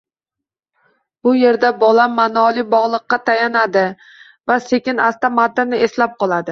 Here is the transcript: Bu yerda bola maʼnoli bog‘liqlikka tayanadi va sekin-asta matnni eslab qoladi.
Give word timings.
Bu 1.27 1.33
yerda 1.41 1.71
bola 1.85 2.07
maʼnoli 2.21 2.65
bog‘liqlikka 2.73 3.21
tayanadi 3.29 3.85
va 4.53 4.61
sekin-asta 4.73 5.35
matnni 5.41 5.87
eslab 5.89 6.23
qoladi. 6.23 6.39